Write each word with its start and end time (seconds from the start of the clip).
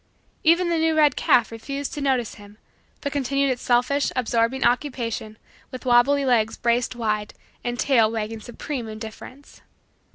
Even 0.43 0.69
the 0.69 0.79
new 0.79 0.97
red 0.97 1.15
calf 1.15 1.51
refused 1.51 1.93
to 1.93 2.01
notice 2.01 2.33
him 2.33 2.57
but 3.01 3.11
continued 3.13 3.51
its 3.51 3.61
selfish, 3.61 4.11
absorbing, 4.15 4.65
occupation 4.65 5.37
with 5.69 5.85
wobbly 5.85 6.25
legs 6.25 6.57
braced 6.57 6.95
wide 6.95 7.35
and 7.63 7.79
tail 7.79 8.09
wagging 8.11 8.39
supreme 8.41 8.87
indifference. 8.87 9.61